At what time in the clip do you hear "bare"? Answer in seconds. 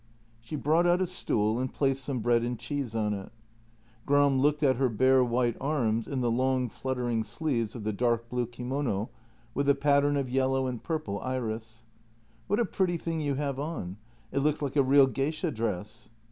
4.89-5.23